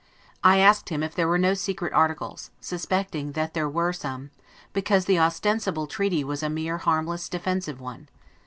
I 0.43 0.57
asked 0.57 0.89
him 0.89 1.03
if 1.03 1.13
there 1.13 1.27
were 1.27 1.37
no 1.37 1.53
secret 1.53 1.93
articles; 1.93 2.49
suspecting 2.59 3.33
that 3.33 3.53
there 3.53 3.69
were 3.69 3.93
some, 3.93 4.31
because 4.73 5.05
the 5.05 5.19
ostensible 5.19 5.85
treaty 5.85 6.23
was 6.23 6.41
a 6.41 6.49
mere 6.49 6.79
harmless, 6.79 7.29
defensive 7.29 7.79
one. 7.79 8.09